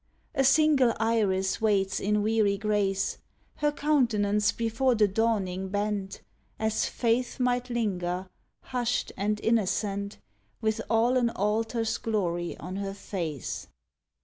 [0.33, 3.19] A single iris waits in weary grace—
[3.61, 6.23] Her countenance before the dawning bent,
[6.57, 8.27] As Faith might linger,
[8.73, 10.17] husht and innocent.
[10.59, 13.67] With all an altar's glory on her face.